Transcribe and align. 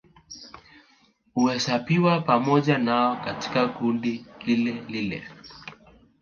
Huhesabiwa 1.33 2.21
pamoja 2.21 2.77
nao 2.77 3.15
katika 3.15 3.67
kundi 3.67 4.25
lilelile 4.45 5.27